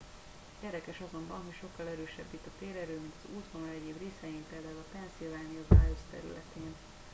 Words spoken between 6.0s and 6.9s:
területén